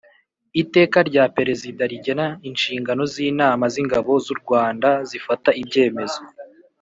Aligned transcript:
Iteka 0.61 0.97
rya 1.09 1.23
Perezida 1.37 1.81
rigena 1.91 2.25
inshingano 2.49 3.03
z 3.13 3.15
inama 3.29 3.63
z 3.73 3.75
Ingabo 3.81 4.11
z 4.25 4.27
u 4.33 4.37
Rwanda 4.41 4.89
zifata 5.09 5.49
ibyemezo 5.63 6.21